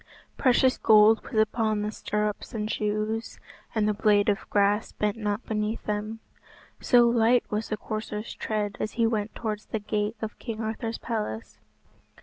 [0.35, 3.39] Precious gold was upon the stirrups and shoes,
[3.75, 6.19] and the blade of grass bent not beneath them,
[6.79, 10.97] so light was the courser's tread as he went towards the gate of King Arthur's
[10.97, 11.59] palace.